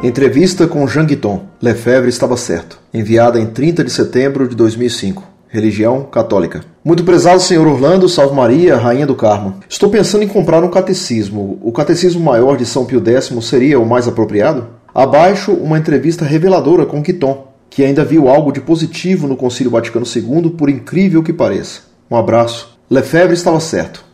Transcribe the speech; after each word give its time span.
Entrevista 0.00 0.68
com 0.68 0.86
Jean 0.86 1.04
Guiton. 1.04 1.46
Lefebvre 1.60 2.08
estava 2.08 2.36
certo. 2.36 2.78
Enviada 2.94 3.40
em 3.40 3.46
30 3.46 3.82
de 3.82 3.90
setembro 3.90 4.46
de 4.46 4.54
2005. 4.54 5.24
Religião 5.48 6.04
católica. 6.04 6.60
Muito 6.84 7.02
prezado 7.02 7.40
senhor 7.40 7.66
Orlando, 7.66 8.08
salve 8.08 8.32
Maria, 8.32 8.76
rainha 8.76 9.08
do 9.08 9.16
Carmo. 9.16 9.56
Estou 9.68 9.90
pensando 9.90 10.22
em 10.22 10.28
comprar 10.28 10.62
um 10.62 10.70
catecismo. 10.70 11.58
O 11.60 11.72
catecismo 11.72 12.20
maior 12.20 12.56
de 12.56 12.64
São 12.64 12.84
Pio 12.84 13.02
X 13.04 13.34
seria 13.44 13.80
o 13.80 13.86
mais 13.86 14.06
apropriado? 14.06 14.68
Abaixo, 14.94 15.52
uma 15.52 15.78
entrevista 15.78 16.24
reveladora 16.24 16.86
com 16.86 17.02
Guiton, 17.02 17.48
que 17.68 17.82
ainda 17.82 18.04
viu 18.04 18.28
algo 18.28 18.52
de 18.52 18.60
positivo 18.60 19.26
no 19.26 19.36
Concílio 19.36 19.72
Vaticano 19.72 20.06
II, 20.06 20.50
por 20.50 20.70
incrível 20.70 21.24
que 21.24 21.32
pareça. 21.32 21.80
Um 22.08 22.16
abraço. 22.16 22.78
Lefebvre 22.88 23.34
estava 23.34 23.58
certo. 23.58 24.04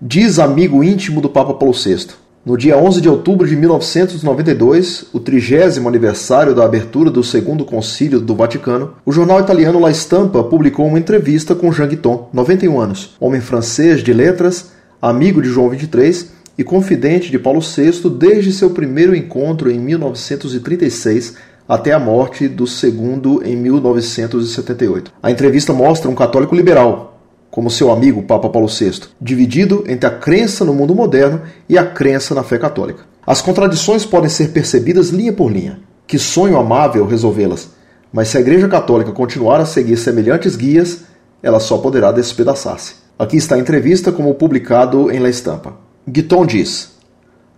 Diz 0.00 0.38
amigo 0.38 0.82
íntimo 0.82 1.20
do 1.20 1.28
Papa 1.28 1.52
Paulo 1.52 1.74
VI. 1.74 2.23
No 2.44 2.58
dia 2.58 2.76
11 2.76 3.00
de 3.00 3.08
outubro 3.08 3.48
de 3.48 3.56
1992, 3.56 5.06
o 5.14 5.18
trigésimo 5.18 5.88
aniversário 5.88 6.54
da 6.54 6.62
abertura 6.62 7.10
do 7.10 7.24
Segundo 7.24 7.64
Concílio 7.64 8.20
do 8.20 8.36
Vaticano, 8.36 8.96
o 9.06 9.10
jornal 9.10 9.40
italiano 9.40 9.80
La 9.80 9.90
Stampa 9.90 10.44
publicou 10.44 10.86
uma 10.86 10.98
entrevista 10.98 11.54
com 11.54 11.72
Jean 11.72 11.88
Guiton, 11.88 12.28
91 12.34 12.78
anos, 12.78 13.16
homem 13.18 13.40
francês 13.40 14.02
de 14.02 14.12
letras, 14.12 14.72
amigo 15.00 15.40
de 15.40 15.48
João 15.48 15.72
XXIII 15.72 16.28
e 16.58 16.62
confidente 16.62 17.30
de 17.30 17.38
Paulo 17.38 17.60
VI 17.62 18.10
desde 18.10 18.52
seu 18.52 18.68
primeiro 18.68 19.16
encontro 19.16 19.70
em 19.70 19.78
1936 19.78 21.36
até 21.66 21.92
a 21.92 21.98
morte 21.98 22.46
do 22.46 22.66
segundo 22.66 23.42
em 23.42 23.56
1978. 23.56 25.12
A 25.22 25.30
entrevista 25.30 25.72
mostra 25.72 26.10
um 26.10 26.14
católico 26.14 26.54
liberal, 26.54 27.13
como 27.54 27.70
seu 27.70 27.92
amigo 27.92 28.24
Papa 28.24 28.48
Paulo 28.48 28.66
VI, 28.66 29.02
dividido 29.20 29.84
entre 29.86 30.08
a 30.08 30.10
crença 30.10 30.64
no 30.64 30.74
mundo 30.74 30.92
moderno 30.92 31.42
e 31.68 31.78
a 31.78 31.86
crença 31.86 32.34
na 32.34 32.42
fé 32.42 32.58
católica. 32.58 33.04
As 33.24 33.40
contradições 33.40 34.04
podem 34.04 34.28
ser 34.28 34.48
percebidas 34.48 35.10
linha 35.10 35.32
por 35.32 35.52
linha. 35.52 35.78
Que 36.04 36.18
sonho 36.18 36.58
amável 36.58 37.06
resolvê-las, 37.06 37.70
mas 38.12 38.26
se 38.26 38.36
a 38.36 38.40
Igreja 38.40 38.66
Católica 38.66 39.12
continuar 39.12 39.60
a 39.60 39.66
seguir 39.66 39.96
semelhantes 39.96 40.56
guias, 40.56 41.02
ela 41.40 41.60
só 41.60 41.78
poderá 41.78 42.10
despedaçar-se. 42.10 42.96
Aqui 43.16 43.36
está 43.36 43.54
a 43.54 43.60
entrevista 43.60 44.10
como 44.10 44.34
publicado 44.34 45.08
em 45.12 45.20
La 45.20 45.28
Estampa. 45.28 45.74
Guiton 46.08 46.44
diz: 46.44 46.94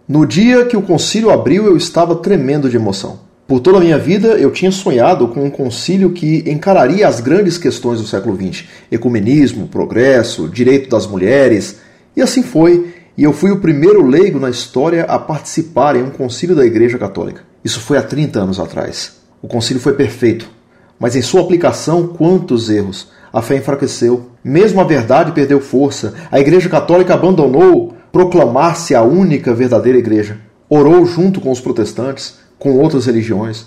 No 0.07 0.27
dia 0.27 0.67
que 0.67 0.77
o 0.77 0.83
concílio 0.83 1.31
abriu, 1.31 1.65
eu 1.65 1.75
estava 1.75 2.17
tremendo 2.17 2.69
de 2.69 2.77
emoção. 2.77 3.21
Por 3.47 3.61
toda 3.61 3.79
a 3.79 3.81
minha 3.81 3.97
vida, 3.97 4.31
eu 4.39 4.51
tinha 4.51 4.73
sonhado 4.73 5.29
com 5.29 5.45
um 5.45 5.51
concílio 5.51 6.11
que 6.11 6.43
encararia 6.51 7.07
as 7.07 7.21
grandes 7.21 7.57
questões 7.57 8.01
do 8.01 8.07
século 8.07 8.37
XX: 8.37 8.65
ecumenismo, 8.91 9.69
progresso, 9.69 10.49
direito 10.49 10.91
das 10.91 11.07
mulheres. 11.07 11.79
E 12.17 12.21
assim 12.21 12.43
foi, 12.43 12.93
e 13.17 13.23
eu 13.23 13.33
fui 13.33 13.53
o 13.53 13.61
primeiro 13.61 14.05
leigo 14.05 14.41
na 14.41 14.51
história 14.51 15.05
a 15.05 15.17
participar 15.17 15.95
em 15.95 16.03
um 16.03 16.11
concílio 16.11 16.57
da 16.57 16.67
Igreja 16.67 16.99
Católica. 16.99 17.43
Isso 17.65 17.79
foi 17.79 17.97
há 17.97 18.03
30 18.03 18.41
anos 18.41 18.59
atrás. 18.59 19.19
O 19.41 19.47
concílio 19.47 19.81
foi 19.81 19.93
perfeito, 19.93 20.51
mas 20.99 21.15
em 21.15 21.23
sua 21.23 21.43
aplicação, 21.43 22.09
quantos 22.09 22.69
erros! 22.69 23.15
A 23.33 23.43
fé 23.43 23.57
enfraqueceu, 23.57 24.31
mesmo 24.43 24.81
a 24.81 24.85
verdade 24.85 25.31
perdeu 25.31 25.61
força, 25.61 26.15
a 26.33 26.41
Igreja 26.41 26.69
Católica 26.69 27.15
abandonou 27.15 27.95
proclamar-se 28.11 28.95
a 28.95 29.03
única 29.03 29.55
verdadeira 29.55 29.99
Igreja. 29.99 30.39
Orou 30.69 31.05
junto 31.07 31.41
com 31.41 31.53
os 31.53 31.61
protestantes, 31.61 32.39
com 32.59 32.79
outras 32.79 33.07
religiões. 33.07 33.67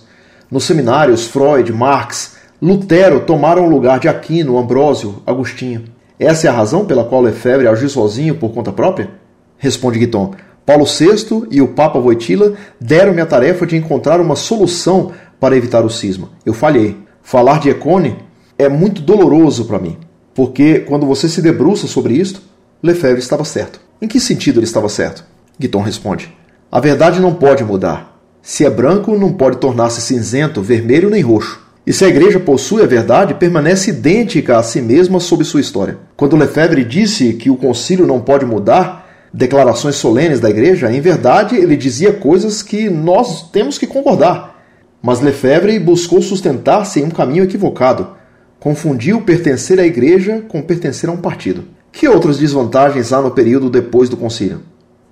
Nos 0.49 0.63
seminários, 0.63 1.27
Freud, 1.27 1.71
Marx, 1.71 2.37
Lutero 2.61 3.21
tomaram 3.21 3.65
o 3.65 3.69
lugar 3.69 3.99
de 3.99 4.07
Aquino, 4.07 4.57
Ambrósio, 4.57 5.21
Agostinho. 5.25 5.85
Essa 6.19 6.47
é 6.47 6.49
a 6.49 6.53
razão 6.53 6.85
pela 6.85 7.05
qual 7.05 7.21
Lefebvre 7.21 7.67
agiu 7.67 7.87
sozinho 7.87 8.35
por 8.35 8.53
conta 8.53 8.71
própria? 8.71 9.09
Responde 9.57 9.99
Guiton. 9.99 10.33
Paulo 10.65 10.85
VI 10.85 11.47
e 11.49 11.61
o 11.61 11.69
Papa 11.69 11.97
Wojtyla 11.97 12.53
deram-me 12.79 13.21
a 13.21 13.25
tarefa 13.25 13.65
de 13.65 13.77
encontrar 13.77 14.19
uma 14.19 14.35
solução 14.35 15.13
para 15.39 15.55
evitar 15.55 15.85
o 15.85 15.89
cisma. 15.89 16.29
Eu 16.45 16.53
falhei. 16.53 16.97
Falar 17.23 17.59
de 17.59 17.69
Econe 17.69 18.17
é 18.57 18.67
muito 18.67 19.01
doloroso 19.01 19.65
para 19.65 19.79
mim, 19.79 19.97
porque 20.33 20.79
quando 20.79 21.05
você 21.05 21.29
se 21.29 21.41
debruça 21.41 21.87
sobre 21.87 22.15
isto, 22.15 22.41
Lefebvre 22.81 23.19
estava 23.19 23.45
certo. 23.45 23.79
Em 24.01 24.07
que 24.07 24.19
sentido 24.19 24.59
ele 24.59 24.65
estava 24.65 24.89
certo? 24.89 25.23
Guiton 25.59 25.81
responde: 25.81 26.33
A 26.71 26.79
verdade 26.79 27.19
não 27.19 27.33
pode 27.33 27.63
mudar. 27.63 28.18
Se 28.51 28.65
é 28.65 28.69
branco, 28.69 29.15
não 29.15 29.31
pode 29.31 29.57
tornar-se 29.57 30.01
cinzento, 30.01 30.59
vermelho 30.59 31.07
nem 31.07 31.21
roxo. 31.21 31.61
E 31.85 31.93
se 31.93 32.03
a 32.03 32.07
igreja 32.07 32.39
possui 32.39 32.81
a 32.81 32.87
verdade, 32.87 33.35
permanece 33.35 33.91
idêntica 33.91 34.57
a 34.57 34.63
si 34.63 34.81
mesma 34.81 35.19
sob 35.19 35.43
sua 35.45 35.61
história. 35.61 35.99
Quando 36.17 36.35
Lefebvre 36.35 36.83
disse 36.83 37.33
que 37.33 37.51
o 37.51 37.55
concílio 37.55 38.07
não 38.07 38.19
pode 38.19 38.47
mudar 38.47 39.07
declarações 39.31 39.97
solenes 39.97 40.39
da 40.39 40.49
igreja, 40.49 40.91
em 40.91 40.99
verdade 40.99 41.57
ele 41.57 41.77
dizia 41.77 42.11
coisas 42.11 42.63
que 42.63 42.89
nós 42.89 43.51
temos 43.51 43.77
que 43.77 43.85
concordar. 43.85 44.59
Mas 44.99 45.21
Lefebvre 45.21 45.77
buscou 45.77 46.19
sustentar-se 46.19 47.01
em 47.01 47.03
um 47.03 47.11
caminho 47.11 47.43
equivocado. 47.43 48.15
Confundiu 48.59 49.21
pertencer 49.21 49.79
à 49.79 49.85
igreja 49.85 50.43
com 50.49 50.59
pertencer 50.59 51.07
a 51.07 51.13
um 51.13 51.17
partido. 51.17 51.65
Que 51.91 52.07
outras 52.07 52.39
desvantagens 52.39 53.13
há 53.13 53.21
no 53.21 53.29
período 53.29 53.69
depois 53.69 54.09
do 54.09 54.17
concílio? 54.17 54.61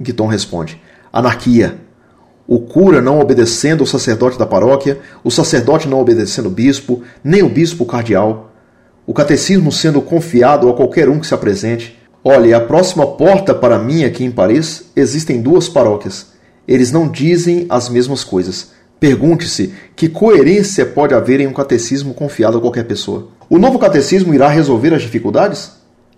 Guiton 0.01 0.25
responde: 0.25 0.81
anarquia, 1.13 1.85
o 2.47 2.59
cura 2.59 3.01
não 3.01 3.19
obedecendo 3.19 3.81
o 3.83 3.87
sacerdote 3.87 4.39
da 4.39 4.45
paróquia, 4.45 4.99
o 5.23 5.29
sacerdote 5.29 5.87
não 5.87 5.99
obedecendo 5.99 6.47
o 6.47 6.51
bispo, 6.51 7.03
nem 7.23 7.43
o 7.43 7.49
bispo 7.49 7.85
cardeal, 7.85 8.53
o 9.05 9.13
catecismo 9.13 9.71
sendo 9.71 10.01
confiado 10.01 10.69
a 10.69 10.73
qualquer 10.73 11.09
um 11.09 11.19
que 11.19 11.27
se 11.27 11.33
apresente. 11.33 11.99
Olhe, 12.23 12.53
a 12.53 12.59
próxima 12.59 13.05
porta 13.05 13.53
para 13.53 13.77
mim 13.77 14.03
aqui 14.03 14.23
em 14.23 14.31
Paris 14.31 14.85
existem 14.95 15.41
duas 15.41 15.67
paróquias. 15.67 16.27
Eles 16.67 16.91
não 16.91 17.07
dizem 17.07 17.65
as 17.69 17.89
mesmas 17.89 18.23
coisas. 18.23 18.71
Pergunte-se 18.99 19.73
que 19.95 20.09
coerência 20.09 20.85
pode 20.85 21.13
haver 21.13 21.39
em 21.39 21.47
um 21.47 21.53
catecismo 21.53 22.13
confiado 22.13 22.57
a 22.57 22.61
qualquer 22.61 22.85
pessoa. 22.85 23.29
O 23.49 23.57
novo 23.57 23.77
catecismo 23.77 24.33
irá 24.33 24.49
resolver 24.49 24.93
as 24.93 25.01
dificuldades? 25.01 25.71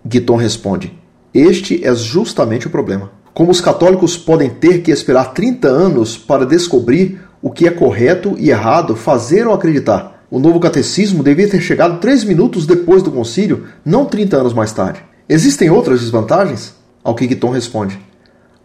Guiton 0.04 0.36
responde: 0.36 0.98
Este 1.32 1.84
é 1.86 1.94
justamente 1.94 2.66
o 2.66 2.70
problema. 2.70 3.12
Como 3.32 3.50
os 3.50 3.60
católicos 3.60 4.16
podem 4.16 4.50
ter 4.50 4.82
que 4.82 4.90
esperar 4.90 5.32
30 5.32 5.68
anos 5.68 6.18
para 6.18 6.44
descobrir 6.44 7.20
o 7.40 7.50
que 7.50 7.66
é 7.66 7.70
correto 7.70 8.34
e 8.38 8.50
errado, 8.50 8.96
fazer 8.96 9.46
ou 9.46 9.54
acreditar? 9.54 10.24
O 10.30 10.38
novo 10.38 10.60
catecismo 10.60 11.22
devia 11.22 11.48
ter 11.48 11.60
chegado 11.60 12.00
três 12.00 12.24
minutos 12.24 12.66
depois 12.66 13.02
do 13.02 13.10
concílio, 13.10 13.66
não 13.84 14.04
30 14.04 14.36
anos 14.36 14.52
mais 14.52 14.72
tarde. 14.72 15.02
Existem 15.28 15.70
outras 15.70 16.00
desvantagens? 16.00 16.74
Ao 17.02 17.14
que 17.14 17.26
Guiton 17.26 17.50
responde: 17.50 17.98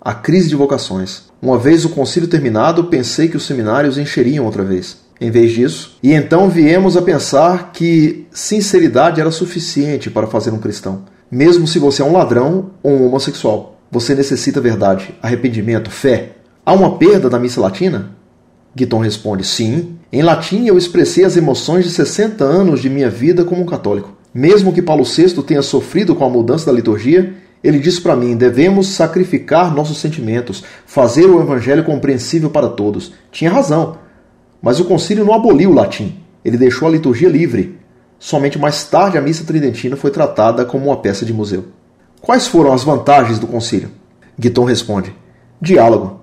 a 0.01 0.13
crise 0.13 0.49
de 0.49 0.55
vocações. 0.55 1.23
Uma 1.41 1.57
vez 1.57 1.85
o 1.85 1.89
concílio 1.89 2.27
terminado, 2.27 2.85
pensei 2.85 3.27
que 3.27 3.37
os 3.37 3.45
seminários 3.45 3.97
encheriam 3.97 4.45
outra 4.45 4.63
vez. 4.63 4.97
Em 5.21 5.31
vez 5.31 5.53
disso, 5.53 5.97
e 6.03 6.11
então 6.11 6.49
viemos 6.49 6.97
a 6.97 7.01
pensar 7.01 7.71
que 7.71 8.27
sinceridade 8.31 9.21
era 9.21 9.31
suficiente 9.31 10.09
para 10.09 10.27
fazer 10.27 10.51
um 10.51 10.59
cristão, 10.59 11.03
mesmo 11.31 11.65
se 11.65 11.79
você 11.79 12.01
é 12.01 12.05
um 12.05 12.11
ladrão 12.11 12.71
ou 12.83 12.91
um 12.91 13.05
homossexual. 13.05 13.74
Você 13.95 14.13
necessita 14.13 14.59
verdade, 14.59 15.15
arrependimento, 15.21 15.89
fé. 15.89 16.31
Há 16.65 16.73
uma 16.73 16.97
perda 16.97 17.29
da 17.29 17.39
missa 17.39 17.61
latina? 17.61 18.11
Guiton 18.75 18.99
responde: 18.99 19.45
Sim. 19.45 19.95
Em 20.11 20.21
latim 20.21 20.65
eu 20.65 20.77
expressei 20.77 21.23
as 21.23 21.37
emoções 21.37 21.85
de 21.85 21.91
60 21.91 22.43
anos 22.43 22.81
de 22.81 22.89
minha 22.89 23.09
vida 23.09 23.45
como 23.45 23.65
católico. 23.65 24.13
Mesmo 24.33 24.73
que 24.73 24.81
Paulo 24.81 25.05
VI 25.05 25.41
tenha 25.43 25.61
sofrido 25.61 26.13
com 26.13 26.25
a 26.25 26.29
mudança 26.29 26.65
da 26.65 26.73
liturgia, 26.73 27.35
ele 27.63 27.79
diz 27.79 27.97
para 27.97 28.17
mim: 28.17 28.35
devemos 28.35 28.87
sacrificar 28.87 29.73
nossos 29.73 29.97
sentimentos, 29.97 30.61
fazer 30.85 31.27
o 31.27 31.41
evangelho 31.41 31.85
compreensível 31.85 32.49
para 32.49 32.67
todos. 32.67 33.13
Tinha 33.31 33.49
razão. 33.49 33.99
Mas 34.61 34.77
o 34.77 34.83
concílio 34.83 35.23
não 35.23 35.33
aboliu 35.33 35.69
o 35.69 35.73
latim. 35.73 36.19
Ele 36.43 36.57
deixou 36.57 36.89
a 36.89 36.91
liturgia 36.91 37.29
livre. 37.29 37.79
Somente 38.19 38.59
mais 38.59 38.83
tarde 38.83 39.17
a 39.17 39.21
missa 39.21 39.45
tridentina 39.45 39.95
foi 39.95 40.11
tratada 40.11 40.65
como 40.65 40.87
uma 40.87 40.97
peça 40.97 41.25
de 41.25 41.31
museu. 41.31 41.63
Quais 42.25 42.47
foram 42.47 42.73
as 42.73 42.83
vantagens 42.83 43.37
do 43.37 43.45
concílio? 43.45 43.91
Guiton 44.39 44.63
responde: 44.63 45.15
diálogo. 45.61 46.21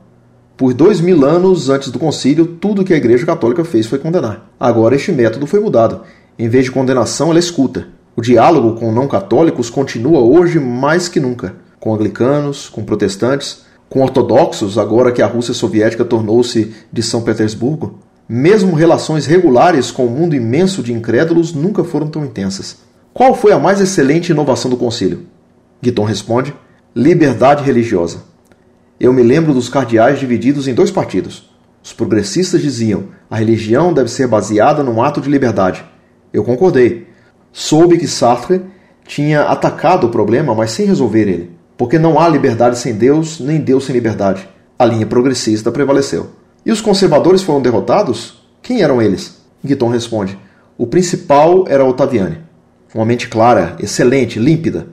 Por 0.56 0.74
dois 0.74 1.00
mil 1.00 1.24
anos 1.24 1.70
antes 1.70 1.92
do 1.92 1.98
concílio, 2.00 2.44
tudo 2.44 2.82
que 2.82 2.92
a 2.92 2.96
Igreja 2.96 3.24
Católica 3.24 3.64
fez 3.64 3.86
foi 3.86 4.00
condenar. 4.00 4.50
Agora 4.58 4.96
este 4.96 5.12
método 5.12 5.46
foi 5.46 5.60
mudado. 5.60 6.00
Em 6.36 6.48
vez 6.48 6.64
de 6.64 6.72
condenação, 6.72 7.30
ela 7.30 7.38
escuta. 7.38 7.86
O 8.16 8.20
diálogo 8.20 8.80
com 8.80 8.90
não 8.90 9.06
católicos 9.06 9.70
continua 9.70 10.18
hoje 10.18 10.58
mais 10.58 11.06
que 11.06 11.20
nunca, 11.20 11.54
com 11.78 11.94
anglicanos, 11.94 12.68
com 12.68 12.82
protestantes, 12.82 13.62
com 13.88 14.02
ortodoxos, 14.02 14.78
agora 14.78 15.12
que 15.12 15.22
a 15.22 15.26
Rússia 15.28 15.54
soviética 15.54 16.04
tornou-se 16.04 16.74
de 16.92 17.00
São 17.00 17.22
Petersburgo. 17.22 18.00
Mesmo 18.28 18.74
relações 18.74 19.24
regulares 19.24 19.92
com 19.92 20.06
o 20.06 20.10
mundo 20.10 20.34
imenso 20.34 20.82
de 20.82 20.92
incrédulos 20.92 21.54
nunca 21.54 21.84
foram 21.84 22.08
tão 22.08 22.24
intensas. 22.24 22.78
Qual 23.14 23.36
foi 23.36 23.52
a 23.52 23.58
mais 23.60 23.80
excelente 23.80 24.32
inovação 24.32 24.68
do 24.68 24.76
concílio? 24.76 25.30
Guiton 25.82 26.04
responde: 26.04 26.54
liberdade 26.94 27.64
religiosa. 27.64 28.22
Eu 29.00 29.12
me 29.12 29.22
lembro 29.22 29.52
dos 29.52 29.68
cardeais 29.68 30.20
divididos 30.20 30.68
em 30.68 30.74
dois 30.74 30.92
partidos. 30.92 31.50
Os 31.82 31.92
progressistas 31.92 32.62
diziam: 32.62 33.08
a 33.28 33.36
religião 33.36 33.92
deve 33.92 34.08
ser 34.08 34.28
baseada 34.28 34.84
num 34.84 35.02
ato 35.02 35.20
de 35.20 35.28
liberdade. 35.28 35.84
Eu 36.32 36.44
concordei. 36.44 37.08
Soube 37.52 37.98
que 37.98 38.06
Sartre 38.06 38.62
tinha 39.04 39.42
atacado 39.42 40.06
o 40.06 40.10
problema, 40.10 40.54
mas 40.54 40.70
sem 40.70 40.86
resolver 40.86 41.28
ele. 41.28 41.50
Porque 41.76 41.98
não 41.98 42.18
há 42.18 42.28
liberdade 42.28 42.78
sem 42.78 42.94
Deus, 42.94 43.40
nem 43.40 43.58
Deus 43.58 43.84
sem 43.84 43.92
liberdade. 43.92 44.48
A 44.78 44.84
linha 44.84 45.04
progressista 45.04 45.72
prevaleceu. 45.72 46.30
E 46.64 46.70
os 46.70 46.80
conservadores 46.80 47.42
foram 47.42 47.60
derrotados? 47.60 48.40
Quem 48.62 48.82
eram 48.82 49.02
eles? 49.02 49.42
Guiton 49.64 49.88
responde: 49.88 50.38
O 50.78 50.86
principal 50.86 51.64
era 51.66 51.84
Otaviani. 51.84 52.38
Uma 52.94 53.04
mente 53.04 53.26
clara, 53.26 53.74
excelente, 53.80 54.38
límpida. 54.38 54.86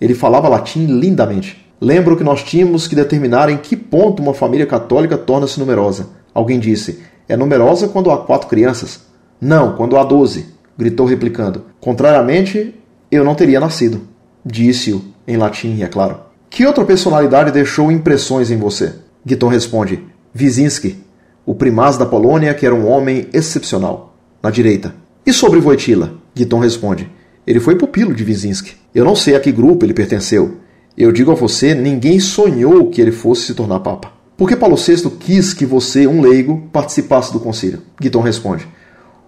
Ele 0.00 0.14
falava 0.14 0.48
latim 0.48 0.86
lindamente. 0.86 1.64
Lembro 1.80 2.16
que 2.16 2.24
nós 2.24 2.42
tínhamos 2.42 2.88
que 2.88 2.94
determinar 2.94 3.50
em 3.50 3.58
que 3.58 3.76
ponto 3.76 4.22
uma 4.22 4.32
família 4.34 4.66
católica 4.66 5.18
torna-se 5.18 5.58
numerosa. 5.58 6.08
Alguém 6.32 6.58
disse: 6.58 7.00
É 7.28 7.36
numerosa 7.36 7.88
quando 7.88 8.10
há 8.10 8.18
quatro 8.18 8.48
crianças. 8.48 9.02
Não, 9.40 9.76
quando 9.76 9.96
há 9.96 10.04
doze, 10.04 10.46
gritou 10.76 11.06
replicando. 11.06 11.64
Contrariamente, 11.80 12.74
eu 13.10 13.24
não 13.24 13.34
teria 13.34 13.60
nascido. 13.60 14.02
Disse-o, 14.44 15.04
em 15.26 15.36
latim, 15.36 15.82
é 15.82 15.86
claro. 15.86 16.20
Que 16.48 16.64
outra 16.64 16.84
personalidade 16.84 17.50
deixou 17.50 17.90
impressões 17.90 18.50
em 18.50 18.56
você? 18.56 18.94
Guiton 19.24 19.48
responde: 19.48 20.02
Wisinski, 20.38 21.04
o 21.44 21.54
primaz 21.54 21.98
da 21.98 22.06
Polônia, 22.06 22.54
que 22.54 22.64
era 22.64 22.74
um 22.74 22.88
homem 22.88 23.28
excepcional. 23.32 24.16
Na 24.42 24.50
direita. 24.50 24.94
E 25.24 25.32
sobre 25.32 25.58
Wojtyla? 25.58 26.14
Guiton 26.34 26.60
responde: 26.60 27.10
Ele 27.46 27.60
foi 27.60 27.76
pupilo 27.76 28.14
de 28.14 28.24
Wisinski. 28.24 28.76
Eu 28.96 29.04
não 29.04 29.14
sei 29.14 29.36
a 29.36 29.40
que 29.40 29.52
grupo 29.52 29.84
ele 29.84 29.92
pertenceu. 29.92 30.56
Eu 30.96 31.12
digo 31.12 31.30
a 31.30 31.34
você, 31.34 31.74
ninguém 31.74 32.18
sonhou 32.18 32.88
que 32.88 32.98
ele 32.98 33.12
fosse 33.12 33.42
se 33.42 33.52
tornar 33.52 33.80
papa. 33.80 34.10
Por 34.38 34.48
que 34.48 34.56
Paulo 34.56 34.74
VI 34.74 35.10
quis 35.20 35.52
que 35.52 35.66
você, 35.66 36.06
um 36.06 36.22
leigo, 36.22 36.66
participasse 36.72 37.30
do 37.30 37.38
concílio? 37.38 37.82
Guiton 38.00 38.22
responde: 38.22 38.66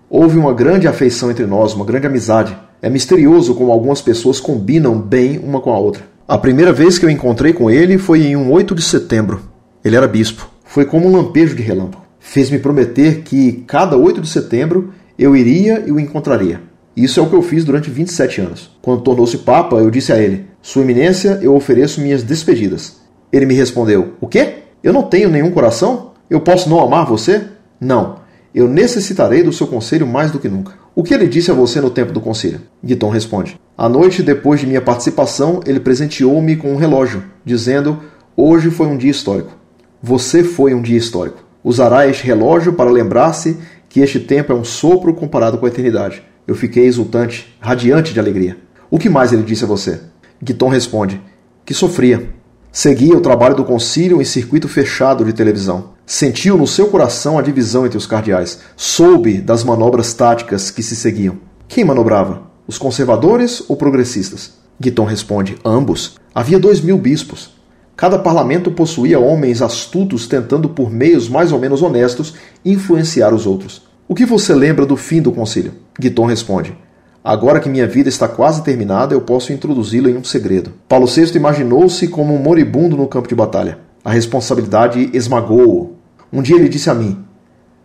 Houve 0.08 0.38
uma 0.38 0.54
grande 0.54 0.88
afeição 0.88 1.30
entre 1.30 1.44
nós, 1.44 1.74
uma 1.74 1.84
grande 1.84 2.06
amizade. 2.06 2.56
É 2.80 2.88
misterioso 2.88 3.54
como 3.54 3.70
algumas 3.70 4.00
pessoas 4.00 4.40
combinam 4.40 4.98
bem 4.98 5.38
uma 5.38 5.60
com 5.60 5.70
a 5.70 5.78
outra. 5.78 6.02
A 6.26 6.38
primeira 6.38 6.72
vez 6.72 6.98
que 6.98 7.04
eu 7.04 7.10
encontrei 7.10 7.52
com 7.52 7.70
ele 7.70 7.98
foi 7.98 8.22
em 8.22 8.36
um 8.36 8.50
8 8.50 8.74
de 8.74 8.80
setembro. 8.80 9.42
Ele 9.84 9.96
era 9.96 10.08
bispo. 10.08 10.48
Foi 10.64 10.86
como 10.86 11.06
um 11.06 11.12
lampejo 11.12 11.54
de 11.54 11.60
relâmpago. 11.60 12.04
Fez-me 12.18 12.58
prometer 12.58 13.20
que 13.20 13.64
cada 13.66 13.98
8 13.98 14.22
de 14.22 14.28
setembro 14.30 14.94
eu 15.18 15.36
iria 15.36 15.84
e 15.86 15.92
o 15.92 16.00
encontraria. 16.00 16.67
Isso 16.98 17.20
é 17.20 17.22
o 17.22 17.28
que 17.28 17.36
eu 17.36 17.42
fiz 17.42 17.64
durante 17.64 17.88
27 17.88 18.40
anos. 18.40 18.76
Quando 18.82 19.02
tornou-se 19.02 19.38
Papa, 19.38 19.76
eu 19.76 19.88
disse 19.88 20.12
a 20.12 20.18
ele: 20.18 20.46
Sua 20.60 20.82
Eminência, 20.82 21.38
eu 21.40 21.54
ofereço 21.54 22.00
minhas 22.00 22.24
despedidas. 22.24 22.96
Ele 23.32 23.46
me 23.46 23.54
respondeu: 23.54 24.14
O 24.20 24.26
quê? 24.26 24.64
Eu 24.82 24.92
não 24.92 25.04
tenho 25.04 25.30
nenhum 25.30 25.52
coração? 25.52 26.10
Eu 26.28 26.40
posso 26.40 26.68
não 26.68 26.80
amar 26.80 27.06
você? 27.06 27.44
Não. 27.80 28.16
Eu 28.52 28.66
necessitarei 28.66 29.44
do 29.44 29.52
seu 29.52 29.68
conselho 29.68 30.08
mais 30.08 30.32
do 30.32 30.40
que 30.40 30.48
nunca. 30.48 30.72
O 30.92 31.04
que 31.04 31.14
ele 31.14 31.28
disse 31.28 31.52
a 31.52 31.54
você 31.54 31.80
no 31.80 31.88
tempo 31.88 32.12
do 32.12 32.20
conselho? 32.20 32.62
Guiton 32.84 33.10
responde. 33.10 33.60
À 33.76 33.88
noite, 33.88 34.20
depois 34.20 34.58
de 34.58 34.66
minha 34.66 34.80
participação, 34.80 35.60
ele 35.64 35.78
presenteou-me 35.78 36.56
com 36.56 36.72
um 36.72 36.76
relógio, 36.76 37.22
dizendo: 37.44 38.02
Hoje 38.36 38.72
foi 38.72 38.88
um 38.88 38.96
dia 38.96 39.12
histórico. 39.12 39.56
Você 40.02 40.42
foi 40.42 40.74
um 40.74 40.82
dia 40.82 40.98
histórico. 40.98 41.44
Usará 41.62 42.08
este 42.08 42.26
relógio 42.26 42.72
para 42.72 42.90
lembrar-se 42.90 43.56
que 43.88 44.00
este 44.00 44.18
tempo 44.18 44.52
é 44.52 44.56
um 44.56 44.64
sopro 44.64 45.14
comparado 45.14 45.58
com 45.58 45.66
a 45.66 45.68
eternidade. 45.68 46.24
Eu 46.48 46.54
fiquei 46.54 46.86
exultante, 46.86 47.54
radiante 47.60 48.14
de 48.14 48.18
alegria. 48.18 48.56
O 48.90 48.98
que 48.98 49.10
mais 49.10 49.34
ele 49.34 49.42
disse 49.42 49.64
a 49.64 49.66
você? 49.66 50.00
Guiton 50.42 50.68
responde: 50.70 51.20
Que 51.62 51.74
sofria. 51.74 52.30
Seguia 52.72 53.14
o 53.14 53.20
trabalho 53.20 53.54
do 53.54 53.66
concílio 53.66 54.22
em 54.22 54.24
circuito 54.24 54.66
fechado 54.66 55.26
de 55.26 55.34
televisão. 55.34 55.90
Sentiu 56.06 56.56
no 56.56 56.66
seu 56.66 56.86
coração 56.86 57.38
a 57.38 57.42
divisão 57.42 57.84
entre 57.84 57.98
os 57.98 58.06
cardeais. 58.06 58.60
Soube 58.78 59.42
das 59.42 59.62
manobras 59.62 60.14
táticas 60.14 60.70
que 60.70 60.82
se 60.82 60.96
seguiam. 60.96 61.36
Quem 61.68 61.84
manobrava? 61.84 62.44
Os 62.66 62.78
conservadores 62.78 63.62
ou 63.68 63.76
progressistas? 63.76 64.54
Guiton 64.80 65.04
responde: 65.04 65.58
ambos. 65.62 66.16
Havia 66.34 66.58
dois 66.58 66.80
mil 66.80 66.96
bispos. 66.96 67.50
Cada 67.94 68.18
parlamento 68.18 68.70
possuía 68.70 69.20
homens 69.20 69.60
astutos 69.60 70.26
tentando, 70.26 70.70
por 70.70 70.90
meios 70.90 71.28
mais 71.28 71.52
ou 71.52 71.58
menos 71.58 71.82
honestos, 71.82 72.32
influenciar 72.64 73.34
os 73.34 73.44
outros. 73.44 73.87
O 74.10 74.14
que 74.14 74.24
você 74.24 74.54
lembra 74.54 74.86
do 74.86 74.96
fim 74.96 75.20
do 75.20 75.30
concílio? 75.30 75.74
Guiton 76.00 76.24
responde: 76.24 76.74
Agora 77.22 77.60
que 77.60 77.68
minha 77.68 77.86
vida 77.86 78.08
está 78.08 78.26
quase 78.26 78.62
terminada, 78.62 79.14
eu 79.14 79.20
posso 79.20 79.52
introduzi-lo 79.52 80.08
em 80.08 80.16
um 80.16 80.24
segredo. 80.24 80.72
Paulo 80.88 81.06
VI 81.06 81.36
imaginou-se 81.36 82.08
como 82.08 82.34
um 82.34 82.42
moribundo 82.42 82.96
no 82.96 83.06
campo 83.06 83.28
de 83.28 83.34
batalha. 83.34 83.80
A 84.02 84.10
responsabilidade 84.10 85.10
esmagou-o. 85.12 85.92
Um 86.32 86.40
dia 86.40 86.56
ele 86.56 86.70
disse 86.70 86.88
a 86.88 86.94
mim: 86.94 87.22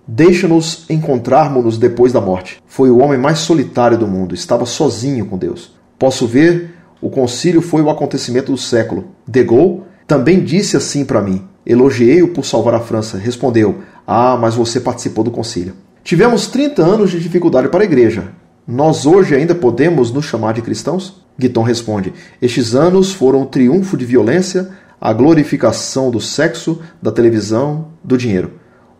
Deixa-nos 0.07 0.85
encontrarmos-nos 0.89 1.77
depois 1.77 2.13
da 2.13 2.21
morte. 2.21 2.63
Foi 2.65 2.89
o 2.89 2.99
homem 2.99 3.19
mais 3.19 3.39
solitário 3.39 3.97
do 3.97 4.07
mundo, 4.07 4.33
estava 4.33 4.65
sozinho 4.65 5.25
com 5.25 5.37
Deus. 5.37 5.73
Posso 5.99 6.25
ver, 6.25 6.73
o 7.01 7.09
concílio 7.09 7.61
foi 7.61 7.81
o 7.81 7.89
acontecimento 7.89 8.49
do 8.49 8.57
século. 8.57 9.09
De 9.27 9.43
Gaulle 9.43 9.81
também 10.07 10.41
disse 10.41 10.77
assim 10.77 11.03
para 11.03 11.21
mim. 11.21 11.43
Elogiei-o 11.65 12.29
por 12.29 12.45
salvar 12.45 12.75
a 12.75 12.79
França. 12.79 13.17
Respondeu: 13.17 13.79
Ah, 14.07 14.37
mas 14.39 14.55
você 14.55 14.79
participou 14.79 15.25
do 15.25 15.29
concílio. 15.29 15.73
Tivemos 16.03 16.47
30 16.47 16.83
anos 16.83 17.11
de 17.11 17.19
dificuldade 17.19 17.69
para 17.69 17.79
a 17.81 17.85
igreja. 17.85 18.25
Nós 18.67 19.05
hoje 19.05 19.33
ainda 19.35 19.55
podemos 19.55 20.11
nos 20.11 20.25
chamar 20.25 20.53
de 20.53 20.61
cristãos? 20.61 21.23
Guiton 21.39 21.63
responde: 21.63 22.13
Estes 22.41 22.75
anos 22.75 23.13
foram 23.13 23.43
o 23.43 23.45
triunfo 23.45 23.95
de 23.95 24.03
violência, 24.03 24.69
a 24.99 25.13
glorificação 25.13 26.11
do 26.11 26.19
sexo, 26.19 26.81
da 27.01 27.09
televisão, 27.09 27.87
do 28.03 28.17
dinheiro. 28.17 28.51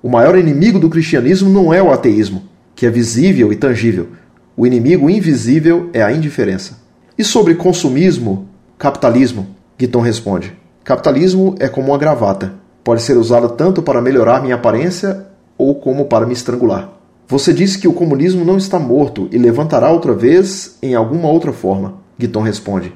O 0.02 0.08
maior 0.08 0.38
inimigo 0.38 0.80
do 0.80 0.90
cristianismo 0.90 1.50
não 1.50 1.74
é 1.74 1.84
o 1.84 1.92
ateísmo, 1.92 2.44
que 2.74 2.86
é 2.86 2.90
visível 2.90 3.52
e 3.52 3.58
tangível. 3.58 4.08
O 4.56 4.66
inimigo 4.66 5.10
invisível 5.10 5.90
é 5.92 6.02
a 6.02 6.12
indiferença. 6.12 6.80
E 7.18 7.24
sobre 7.24 7.56
consumismo, 7.56 8.48
capitalismo? 8.78 9.48
Guiton 9.78 10.00
responde: 10.00 10.54
Capitalismo 10.86 11.54
é 11.60 11.68
como 11.68 11.90
uma 11.90 11.98
gravata. 11.98 12.54
Pode 12.82 13.02
ser 13.02 13.18
usada 13.18 13.50
tanto 13.50 13.82
para 13.82 14.02
melhorar 14.02 14.42
minha 14.42 14.56
aparência 14.56 15.33
ou 15.58 15.76
como 15.76 16.06
para 16.06 16.26
me 16.26 16.34
estrangular. 16.34 16.90
Você 17.28 17.54
disse 17.54 17.80
que 17.80 17.88
o 17.88 17.94
comunismo 17.94 18.44
não 18.44 18.58
está 18.58 18.78
morto 18.78 19.28
e 19.32 19.38
levantará 19.38 19.90
outra 19.90 20.14
vez 20.14 20.78
em 20.82 20.94
alguma 20.94 21.30
outra 21.30 21.54
forma. 21.54 21.96
Guiton 22.20 22.42
responde: 22.42 22.94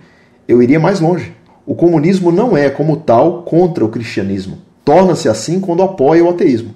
Eu 0.48 0.62
iria 0.62 0.80
mais 0.80 1.00
longe. 1.00 1.34
O 1.66 1.76
comunismo 1.76 2.32
não 2.32 2.56
é, 2.56 2.70
como 2.70 2.98
tal, 2.98 3.44
contra 3.44 3.84
o 3.84 3.90
cristianismo. 3.90 4.60
Torna-se 4.86 5.28
assim 5.28 5.60
quando 5.60 5.84
apoia 5.84 6.24
o 6.24 6.30
ateísmo. 6.30 6.74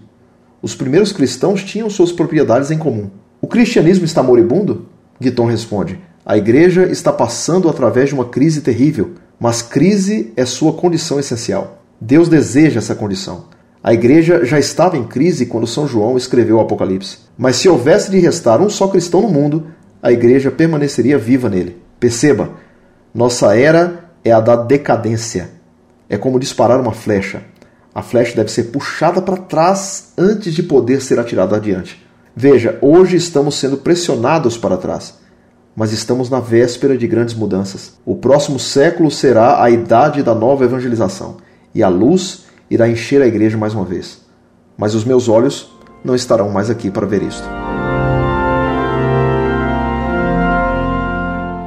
Os 0.61 0.75
primeiros 0.75 1.11
cristãos 1.11 1.63
tinham 1.63 1.89
suas 1.89 2.11
propriedades 2.11 2.71
em 2.71 2.77
comum. 2.77 3.09
O 3.41 3.47
cristianismo 3.47 4.05
está 4.05 4.21
moribundo? 4.21 4.87
Guiton 5.19 5.45
responde: 5.45 5.99
A 6.25 6.37
igreja 6.37 6.85
está 6.85 7.11
passando 7.11 7.69
através 7.69 8.09
de 8.09 8.15
uma 8.15 8.25
crise 8.25 8.61
terrível, 8.61 9.11
mas 9.39 9.61
crise 9.61 10.31
é 10.35 10.45
sua 10.45 10.73
condição 10.73 11.19
essencial. 11.19 11.81
Deus 11.99 12.27
deseja 12.27 12.79
essa 12.79 12.95
condição. 12.95 13.45
A 13.83 13.93
igreja 13.93 14.45
já 14.45 14.59
estava 14.59 14.95
em 14.95 15.03
crise 15.03 15.47
quando 15.47 15.65
São 15.65 15.87
João 15.87 16.15
escreveu 16.15 16.57
o 16.57 16.59
Apocalipse. 16.59 17.17
Mas 17.35 17.55
se 17.55 17.67
houvesse 17.67 18.11
de 18.11 18.19
restar 18.19 18.61
um 18.61 18.69
só 18.69 18.87
cristão 18.87 19.21
no 19.21 19.29
mundo, 19.29 19.67
a 20.03 20.11
igreja 20.11 20.51
permaneceria 20.51 21.17
viva 21.17 21.49
nele. 21.49 21.81
Perceba, 21.99 22.51
nossa 23.13 23.57
era 23.57 24.05
é 24.23 24.31
a 24.31 24.39
da 24.39 24.55
decadência. 24.55 25.49
É 26.07 26.15
como 26.15 26.39
disparar 26.39 26.79
uma 26.79 26.91
flecha. 26.91 27.41
A 27.93 28.03
flecha 28.03 28.35
deve 28.35 28.51
ser 28.51 28.65
puxada 28.65 29.19
para 29.19 29.35
trás 29.35 30.13
antes 30.15 30.53
de 30.53 30.61
poder 30.61 31.01
ser 31.01 31.19
atirada 31.19 31.55
adiante. 31.55 32.05
Veja, 32.35 32.77
hoje 32.81 33.17
estamos 33.17 33.55
sendo 33.55 33.77
pressionados 33.77 34.57
para 34.57 34.77
trás, 34.77 35.15
mas 35.75 35.91
estamos 35.91 36.29
na 36.29 36.39
véspera 36.39 36.97
de 36.97 37.07
grandes 37.07 37.33
mudanças. 37.33 37.93
O 38.05 38.15
próximo 38.15 38.59
século 38.59 39.09
será 39.09 39.61
a 39.61 39.69
idade 39.69 40.21
da 40.21 40.35
nova 40.35 40.63
evangelização 40.65 41.37
e 41.73 41.83
a 41.83 41.89
luz 41.89 42.45
irá 42.71 42.89
encher 42.89 43.21
a 43.21 43.27
igreja 43.27 43.57
mais 43.57 43.73
uma 43.73 43.83
vez. 43.83 44.21
Mas 44.77 44.95
os 44.95 45.03
meus 45.03 45.27
olhos 45.27 45.69
não 46.05 46.15
estarão 46.15 46.49
mais 46.49 46.69
aqui 46.69 46.89
para 46.89 47.05
ver 47.05 47.21
isto. 47.21 47.43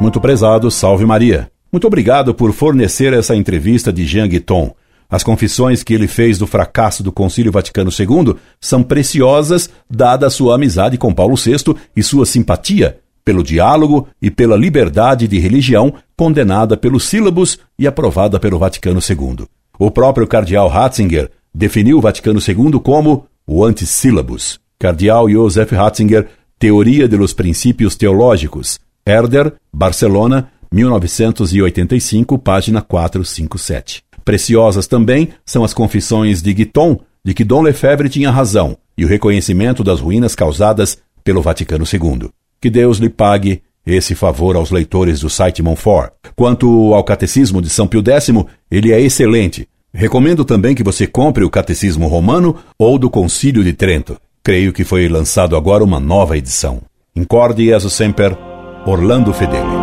Muito 0.00 0.18
prezado, 0.18 0.70
salve 0.70 1.04
Maria. 1.04 1.50
Muito 1.70 1.86
obrigado 1.86 2.34
por 2.34 2.52
fornecer 2.52 3.12
essa 3.12 3.36
entrevista 3.36 3.92
de 3.92 4.06
Jean 4.06 4.26
Guiton. 4.26 4.74
As 5.10 5.22
confissões 5.22 5.82
que 5.82 5.92
ele 5.92 6.08
fez 6.08 6.38
do 6.38 6.46
fracasso 6.46 7.02
do 7.02 7.12
Concílio 7.12 7.52
Vaticano 7.52 7.90
II 7.90 8.36
são 8.58 8.82
preciosas, 8.82 9.68
dada 9.88 10.26
a 10.26 10.30
sua 10.30 10.54
amizade 10.54 10.96
com 10.96 11.12
Paulo 11.12 11.36
VI 11.36 11.76
e 11.94 12.02
sua 12.02 12.24
simpatia 12.24 12.98
pelo 13.22 13.42
diálogo 13.42 14.08
e 14.20 14.30
pela 14.30 14.56
liberdade 14.56 15.28
de 15.28 15.38
religião 15.38 15.94
condenada 16.16 16.76
pelos 16.76 17.04
sílabos 17.04 17.58
e 17.78 17.86
aprovada 17.86 18.40
pelo 18.40 18.58
Vaticano 18.58 19.00
II. 19.00 19.46
O 19.78 19.90
próprio 19.90 20.26
cardeal 20.26 20.68
Ratzinger 20.68 21.30
definiu 21.54 21.98
o 21.98 22.00
Vaticano 22.00 22.40
II 22.40 22.80
como 22.80 23.26
o 23.46 23.64
antissílabus. 23.64 24.60
Cardeal 24.78 25.28
Josef 25.28 25.74
Ratzinger, 25.74 26.28
Teoria 26.58 27.08
de 27.08 27.16
los 27.16 27.32
Princípios 27.32 27.96
Teológicos, 27.96 28.78
Herder, 29.06 29.54
Barcelona, 29.72 30.50
1985, 30.72 32.38
página 32.38 32.80
457. 32.80 34.02
Preciosas 34.24 34.86
também 34.86 35.30
são 35.44 35.62
as 35.62 35.74
confissões 35.74 36.40
de 36.40 36.52
Guiton 36.52 37.00
de 37.24 37.34
que 37.34 37.44
Dom 37.44 37.62
Lefebvre 37.62 38.08
tinha 38.08 38.30
razão 38.30 38.76
e 38.96 39.04
o 39.04 39.08
reconhecimento 39.08 39.82
das 39.82 40.00
ruínas 40.00 40.34
causadas 40.34 40.98
pelo 41.22 41.42
Vaticano 41.42 41.84
II. 41.84 42.30
Que 42.60 42.70
Deus 42.70 42.98
lhe 42.98 43.08
pague 43.08 43.62
esse 43.86 44.14
favor 44.14 44.56
aos 44.56 44.70
leitores 44.70 45.20
do 45.20 45.30
site 45.30 45.62
Monfort. 45.62 46.12
Quanto 46.34 46.94
ao 46.94 47.04
Catecismo 47.04 47.60
de 47.60 47.68
São 47.68 47.86
Pio 47.86 48.02
X, 48.02 48.30
ele 48.70 48.92
é 48.92 49.00
excelente, 49.00 49.68
Recomendo 49.94 50.44
também 50.44 50.74
que 50.74 50.82
você 50.82 51.06
compre 51.06 51.44
o 51.44 51.50
Catecismo 51.50 52.08
Romano 52.08 52.56
ou 52.76 52.98
do 52.98 53.08
Concílio 53.08 53.62
de 53.62 53.72
Trento. 53.72 54.16
Creio 54.42 54.72
que 54.72 54.82
foi 54.82 55.08
lançado 55.08 55.56
agora 55.56 55.84
uma 55.84 56.00
nova 56.00 56.36
edição. 56.36 56.82
Incorde 57.14 57.66
Jesus 57.66 57.92
Semper, 57.92 58.36
Orlando 58.84 59.32
Fedeli. 59.32 59.73